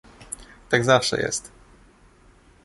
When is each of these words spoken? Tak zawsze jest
Tak 0.69 0.85
zawsze 0.85 1.17
jest 1.21 1.51